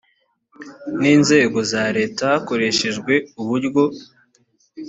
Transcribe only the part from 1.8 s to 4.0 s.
leta hakoreshejwe uburyo